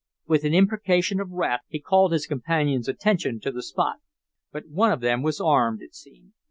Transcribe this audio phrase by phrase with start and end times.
[0.25, 3.97] With an imprecation of wrath he called his companion's attention to the spot.
[4.51, 6.33] But one of them was armed, it seemed.